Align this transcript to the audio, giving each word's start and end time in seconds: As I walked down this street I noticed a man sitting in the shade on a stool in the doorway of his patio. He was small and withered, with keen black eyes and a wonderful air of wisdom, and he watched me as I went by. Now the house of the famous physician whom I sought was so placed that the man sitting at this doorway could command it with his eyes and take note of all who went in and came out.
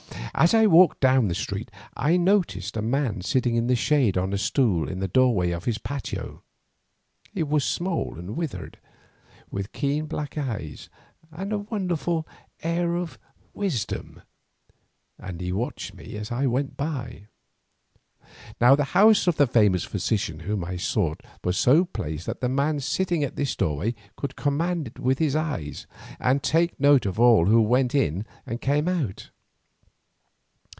As 0.33 0.53
I 0.55 0.65
walked 0.65 1.01
down 1.01 1.27
this 1.27 1.37
street 1.39 1.69
I 1.95 2.15
noticed 2.17 2.75
a 2.77 2.81
man 2.81 3.21
sitting 3.21 3.55
in 3.55 3.67
the 3.67 3.75
shade 3.75 4.17
on 4.17 4.31
a 4.33 4.39
stool 4.39 4.89
in 4.89 4.99
the 4.99 5.07
doorway 5.07 5.51
of 5.51 5.65
his 5.65 5.77
patio. 5.77 6.41
He 7.33 7.43
was 7.43 7.63
small 7.65 8.17
and 8.17 8.35
withered, 8.37 8.79
with 9.51 9.71
keen 9.73 10.05
black 10.07 10.37
eyes 10.39 10.89
and 11.31 11.51
a 11.53 11.59
wonderful 11.59 12.25
air 12.63 12.95
of 12.95 13.19
wisdom, 13.53 14.23
and 15.19 15.41
he 15.41 15.51
watched 15.51 15.93
me 15.93 16.15
as 16.15 16.31
I 16.31 16.47
went 16.47 16.75
by. 16.77 17.27
Now 18.59 18.73
the 18.75 18.85
house 18.95 19.27
of 19.27 19.35
the 19.35 19.45
famous 19.45 19.83
physician 19.83 20.39
whom 20.39 20.63
I 20.63 20.75
sought 20.77 21.21
was 21.43 21.55
so 21.57 21.85
placed 21.85 22.25
that 22.25 22.39
the 22.41 22.49
man 22.49 22.79
sitting 22.79 23.23
at 23.23 23.35
this 23.35 23.53
doorway 23.55 23.93
could 24.15 24.35
command 24.37 24.87
it 24.87 24.97
with 24.97 25.19
his 25.19 25.35
eyes 25.35 25.85
and 26.19 26.41
take 26.41 26.79
note 26.79 27.05
of 27.05 27.19
all 27.19 27.45
who 27.47 27.61
went 27.61 27.93
in 27.93 28.25
and 28.47 28.59
came 28.61 28.87
out. 28.87 29.29